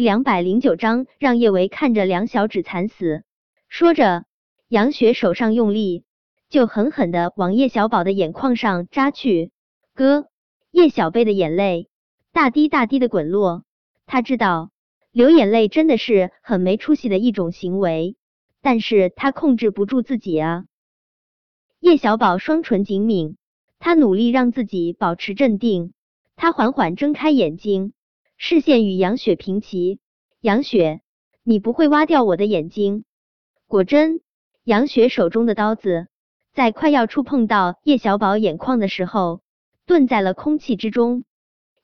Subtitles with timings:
[0.00, 3.22] 两百零九章，让叶维看着两小指惨死。
[3.68, 4.24] 说着，
[4.68, 6.04] 杨雪手上用力，
[6.48, 9.52] 就狠狠的往叶小宝的眼眶上扎去。
[9.94, 10.26] 哥，
[10.70, 11.88] 叶小贝的眼泪
[12.32, 13.64] 大滴大滴的滚落。
[14.06, 14.70] 他知道
[15.12, 18.16] 流眼泪真的是很没出息的一种行为，
[18.62, 20.64] 但是他控制不住自己啊。
[21.78, 23.36] 叶小宝双唇紧抿，
[23.78, 25.92] 他努力让自己保持镇定。
[26.36, 27.92] 他缓缓睁开眼睛，
[28.42, 30.00] 视线与杨雪平齐。
[30.40, 31.02] 杨雪，
[31.44, 33.04] 你不会挖掉我的眼睛？
[33.66, 34.22] 果真，
[34.64, 36.06] 杨雪手中的刀子
[36.54, 39.42] 在快要触碰到叶小宝眼眶的时候，
[39.84, 41.24] 顿在了空气之中。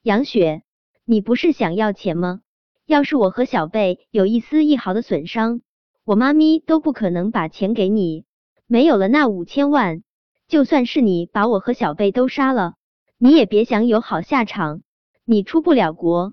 [0.00, 0.62] 杨雪，
[1.05, 2.41] 你不是想要钱吗？
[2.86, 5.61] 要是我和小贝有一丝一毫的损伤，
[6.06, 8.25] 我妈咪都不可能把钱给你。
[8.66, 10.02] 没有了那五千万，
[10.48, 12.77] 就算是你把我和小贝都杀了，
[13.19, 14.80] 你也别想有好下场。
[15.27, 16.33] 你出不了国，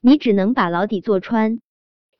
[0.00, 1.60] 你只能把牢底坐穿。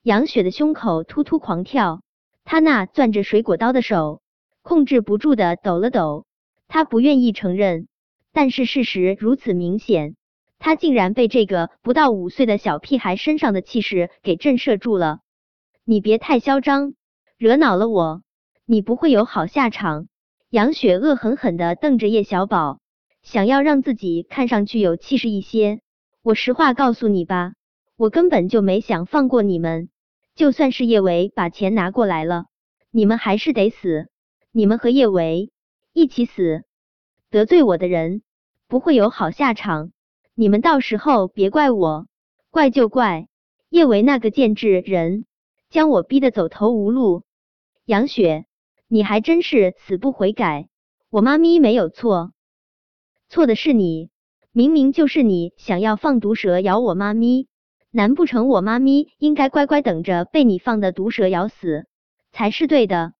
[0.02, 2.02] 杨雪的胸口突突狂跳，
[2.44, 4.20] 她那攥着水果刀的手
[4.62, 6.26] 控制不住的抖了抖。
[6.66, 7.88] 她不愿意承认，
[8.32, 10.16] 但是事实如此明显，
[10.58, 15.20] 她竟然被这个不到五岁的小屁孩身上的气势给震慑住了。
[15.84, 16.94] 你别太嚣张，
[17.38, 18.22] 惹恼了我。
[18.66, 20.08] 你不会有好下场。
[20.50, 22.80] 杨雪恶狠狠的瞪着叶小宝，
[23.22, 25.80] 想要让自己看上去有气势一些。
[26.22, 27.52] 我实话告诉你吧，
[27.98, 29.90] 我根本就没想放过你们。
[30.36, 32.46] 就算是叶维把钱拿过来了，
[32.92, 34.08] 你们还是得死。
[34.52, 35.50] 你们和叶维
[35.92, 36.62] 一起死。
[37.28, 38.22] 得罪我的人
[38.68, 39.90] 不会有好下场。
[40.34, 42.06] 你们到时候别怪我，
[42.50, 43.26] 怪就怪
[43.68, 45.26] 叶维那个贱质人，
[45.68, 47.24] 将我逼得走投无路。
[47.84, 48.46] 杨雪。
[48.90, 50.70] 你还真是死不悔改！
[51.10, 52.32] 我妈咪没有错，
[53.28, 54.08] 错的是你，
[54.50, 57.48] 明明就是你想要放毒蛇咬我妈咪，
[57.90, 61.86] 难不成我妈咪应该乖乖等着被你放的毒蛇咬死
[62.32, 63.14] 才是对的？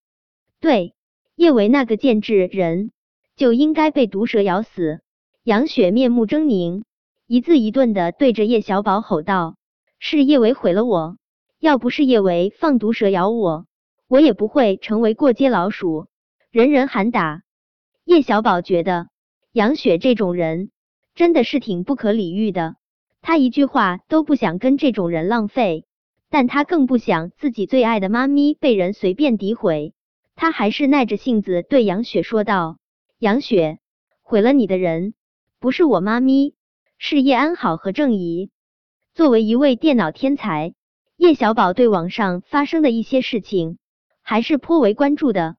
[0.61, 0.95] 对，
[1.35, 2.93] 叶维那个贱质人
[3.37, 5.01] 就应该被毒蛇咬死！
[5.43, 6.83] 杨雪面目狰狞，
[7.27, 9.57] 一字一顿的对着叶小宝吼道
[9.99, 11.17] ：“是叶维毁了我，
[11.59, 13.67] 要不是叶维放毒蛇咬我。”
[14.09, 16.07] 我也不会成为过街老鼠，
[16.51, 17.43] 人人喊打。
[18.05, 19.09] 叶小宝觉得
[19.53, 20.71] 杨雪这种人
[21.15, 22.77] 真的是挺不可理喻的，
[23.21, 25.84] 他一句话都不想跟这种人浪费，
[26.31, 29.95] 但他更不想自己最爱的妈咪被人随便诋毁。
[30.34, 32.78] 他还是耐着性子对杨雪说道
[33.19, 33.78] ：“杨雪，
[34.23, 35.15] 毁了你的人
[35.59, 36.55] 不是我妈咪，
[36.97, 38.51] 是叶安好和郑怡。
[39.15, 40.75] 作为一位电脑天才，
[41.17, 43.78] 叶小宝对网上发生的一些事情。”
[44.21, 45.57] 还是颇为关注的。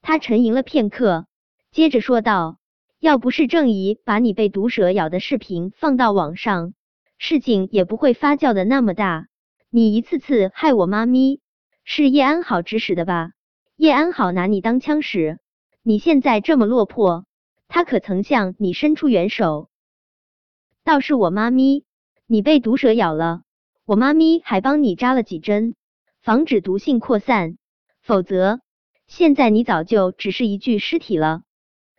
[0.00, 1.26] 他沉吟了片刻，
[1.70, 2.56] 接着说道
[3.00, 6.72] ：“要不是郑怡把你被毒蛇咬的视频放到网上，
[7.18, 9.26] 事情也不会发酵的那么大。
[9.70, 11.40] 你一次次害我妈咪，
[11.84, 13.32] 是叶安好指使的吧？
[13.76, 15.38] 叶安好拿你当枪使，
[15.82, 17.26] 你现在这么落魄，
[17.66, 19.68] 他可曾向你伸出援手？
[20.84, 21.84] 倒是我妈咪，
[22.26, 23.42] 你被毒蛇咬了，
[23.84, 25.74] 我妈咪还帮你扎了几针，
[26.22, 27.58] 防止毒性扩散。”
[28.00, 28.60] 否则，
[29.06, 31.42] 现在你早就只是一具尸体了。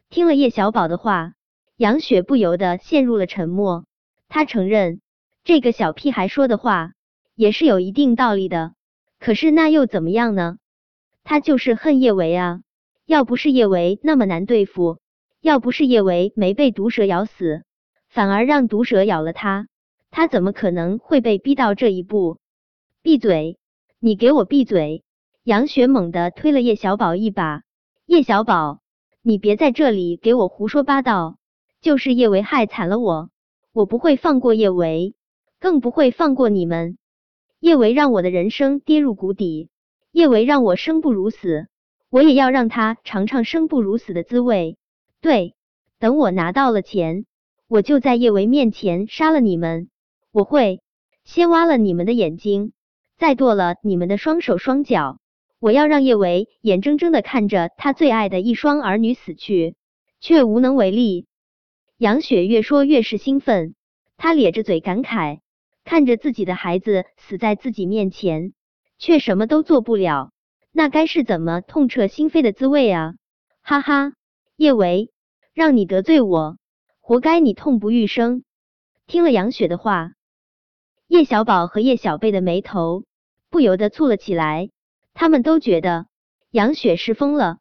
[0.09, 1.33] 听了叶小宝的话，
[1.77, 3.85] 杨雪不由得陷入了沉默。
[4.27, 5.01] 他承认
[5.49, 6.91] 这个小屁孩说的话
[7.33, 8.75] 也是有一定道理的，
[9.19, 10.57] 可是那又怎么样呢？
[11.23, 12.61] 他就是恨叶维啊！
[13.07, 14.99] 要不是叶维那么难对付，
[15.41, 17.63] 要不是叶维没被毒蛇咬死，
[18.09, 19.67] 反而让毒蛇咬了他，
[20.11, 22.37] 他怎么可能会被逼到这一步？
[23.01, 23.57] 闭嘴！
[23.99, 25.03] 你给我闭嘴！
[25.43, 27.63] 杨雪猛地推了叶小宝一把，
[28.05, 28.81] 叶小宝，
[29.23, 31.39] 你别在这里给我胡说八道！
[31.81, 33.31] 就是叶维害惨了我，
[33.73, 35.15] 我不会放过叶维，
[35.59, 36.97] 更不会放过你们。
[37.59, 39.69] 叶维让我的人生跌入谷底，
[40.11, 41.67] 叶维让我生不如死，
[42.09, 44.77] 我也要让他尝尝生不如死的滋味。
[45.21, 45.55] 对，
[45.99, 47.25] 等我拿到了钱，
[47.67, 49.89] 我就在叶维面前杀了你们。
[50.31, 50.81] 我会
[51.25, 52.71] 先挖了你们的眼睛，
[53.17, 55.19] 再剁了你们的双手双脚。
[55.59, 59.75] 我要让叶维眼睁睁的看着他最爱的一双儿女死去，
[60.21, 61.27] 却无能为力。
[61.97, 63.75] 杨雪越说越是兴奋，
[64.15, 65.39] 她咧着嘴感慨，
[65.89, 68.53] 看着自己的孩子死在自己面前，
[68.99, 70.29] 却什么都做不了，
[70.71, 73.15] 那该是怎么痛彻心扉的滋味啊！
[73.63, 74.13] 哈哈，
[74.55, 75.09] 叶维，
[75.51, 76.59] 让你得罪我，
[76.99, 78.43] 活该你痛不欲生。
[79.07, 80.11] 听了杨雪的话，
[81.07, 83.05] 叶小宝和叶小贝的眉头
[83.49, 84.69] 不由得蹙了起来。
[85.15, 86.05] 他们都觉得
[86.51, 87.57] 杨雪是疯了，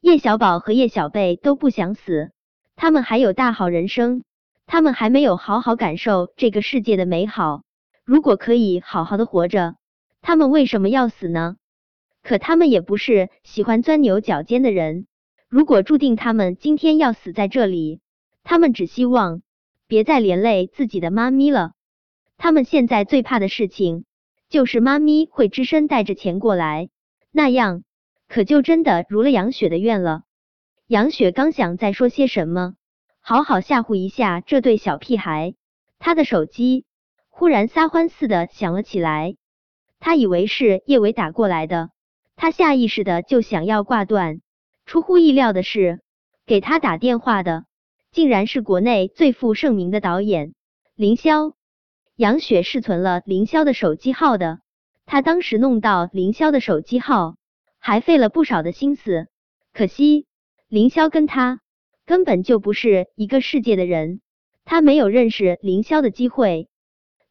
[0.00, 2.30] 叶小宝和叶小贝都不想死，
[2.76, 4.22] 他们还有大好人生，
[4.66, 7.62] 他们还没有好好感受这个世界的美好。
[8.04, 9.76] 如果可以好好的活着，
[10.20, 11.56] 他们为什么要死呢？
[12.22, 15.06] 可他们也不是喜欢钻牛角尖的人。
[15.48, 18.00] 如果注定他们今天要死在这里，
[18.42, 19.42] 他们只希望
[19.86, 21.72] 别再连累自己的妈咪了。
[22.36, 24.04] 他们现在最怕的事情
[24.48, 26.88] 就是妈咪会只身带着钱过来，
[27.30, 27.84] 那样
[28.28, 30.22] 可就真的如了杨雪的愿了。
[30.88, 32.74] 杨雪刚想再说些什么，
[33.28, 35.56] 好好吓唬一下这对小屁孩，
[35.98, 36.84] 他的手机
[37.28, 39.34] 忽然撒欢似的响了起来。
[39.98, 41.90] 他以为是叶伟打过来的，
[42.36, 44.42] 他下意识的就想要挂断。
[44.84, 46.02] 出乎意料的是，
[46.46, 47.64] 给他打电话的
[48.12, 50.54] 竟然是国内最负盛名的导演
[50.94, 51.54] 凌霄。
[52.14, 54.60] 杨雪是存了凌霄的手机号的，
[55.04, 57.34] 他当时弄到凌霄的手机号，
[57.80, 59.26] 还费了不少的心思。
[59.72, 60.26] 可惜
[60.68, 61.58] 凌霄跟他
[62.06, 64.20] 根本就不是一个世界的人，
[64.64, 66.68] 他没有认识凌霄的机会。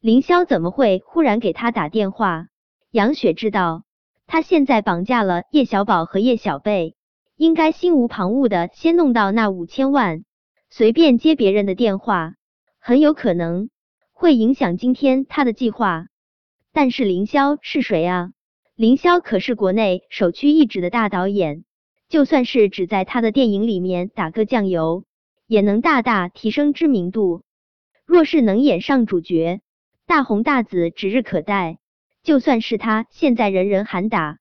[0.00, 2.46] 凌霄怎么会忽然给他打电话？
[2.90, 3.84] 杨雪知道，
[4.26, 6.94] 他现在绑架了叶小宝和叶小贝。
[7.36, 10.24] 应该心无旁骛的先弄到那五千万，
[10.70, 12.32] 随便接别人的电话，
[12.78, 13.68] 很有可能
[14.12, 16.06] 会影响今天他的计划。
[16.72, 18.30] 但是凌霄是谁啊？
[18.74, 21.64] 凌霄可是国内首屈一指的大导演，
[22.08, 25.04] 就算是只在他的电影里面打个酱油，
[25.46, 27.42] 也能大大提升知名度。
[28.04, 29.60] 若是能演上主角，
[30.06, 31.78] 大红大紫指日可待。
[32.22, 34.38] 就算是他现在人人喊打。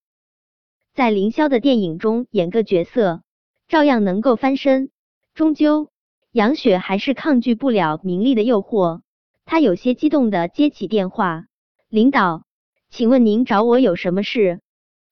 [0.95, 3.21] 在凌霄的电影中演个角色，
[3.67, 4.89] 照样能够翻身。
[5.35, 5.91] 终究，
[6.31, 9.01] 杨雪还是抗拒不了名利的诱惑。
[9.45, 11.45] 她有些激动的接起电话
[11.89, 12.45] ：“领导，
[12.89, 14.61] 请问您找我有什么事？”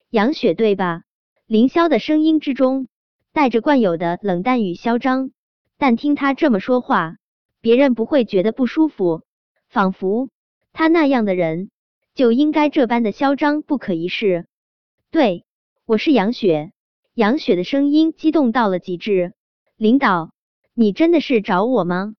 [0.09, 1.03] 杨雪对吧？
[1.45, 2.87] 凌霄的声音之中
[3.33, 5.31] 带着惯有的冷淡与嚣张，
[5.77, 7.17] 但听他这么说话，
[7.61, 9.23] 别人不会觉得不舒服，
[9.67, 10.29] 仿佛
[10.71, 11.69] 他那样的人
[12.13, 14.47] 就应该这般的嚣张不可一世。
[15.11, 15.45] 对。
[15.85, 16.71] 我是杨雪，
[17.13, 19.33] 杨雪的声音激动到了极致。
[19.75, 20.31] 领导，
[20.73, 22.13] 你真的是找我吗？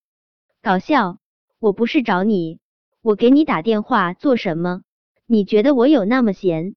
[0.60, 1.16] 搞笑，
[1.58, 2.58] 我不是找你，
[3.00, 4.82] 我给你打电话做什么？
[5.24, 6.74] 你觉得我有那么闲？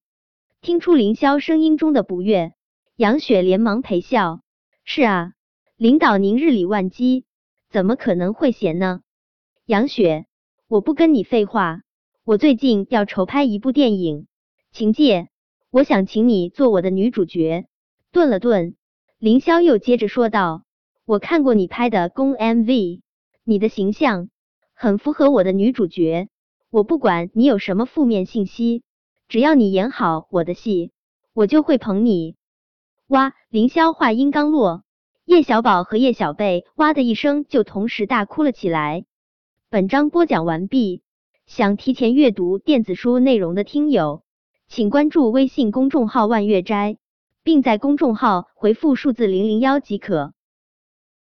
[0.60, 2.54] 听出凌霄声音中的不悦，
[2.96, 4.42] 杨雪连忙陪笑。
[4.84, 5.34] 是啊，
[5.78, 7.26] 领导您日理万机，
[7.70, 9.02] 怎么可能会闲呢？
[9.66, 10.26] 杨雪，
[10.68, 11.82] 我不跟你废话，
[12.26, 14.28] 我最近要筹拍一部电影，
[14.72, 15.30] 秦界。
[15.70, 17.68] 我想请你做我的女主角。
[18.12, 18.76] 顿了顿，
[19.20, 20.64] 凌霄又接着说道
[21.06, 23.02] ：“我看过你拍的公 MV，
[23.44, 24.30] 你的形象
[24.74, 26.30] 很符合我的女主角。
[26.70, 28.84] 我不管你有什么负面信息，
[29.28, 30.92] 只要你演好我的戏，
[31.34, 32.36] 我就会捧你。”
[33.08, 33.34] 哇！
[33.50, 34.84] 凌霄话音刚落，
[35.24, 39.06] 叶小宝和叶小贝哇的一声就同时大哭了起来。
[39.70, 41.02] 本章播讲完毕，
[41.46, 44.24] 想提前阅读电子书内容的听友。
[44.68, 46.98] 请关注微信公众号“万月斋”，
[47.44, 50.34] 并在公众号回复数字零零幺即可。